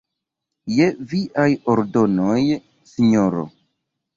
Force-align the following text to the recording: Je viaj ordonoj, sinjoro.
Je 0.77 0.87
viaj 1.11 1.45
ordonoj, 1.75 2.41
sinjoro. 2.95 3.49